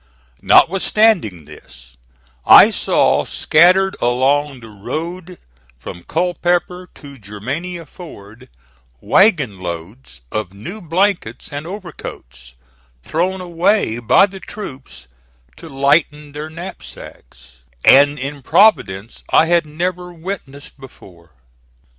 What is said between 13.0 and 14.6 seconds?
thrown away by the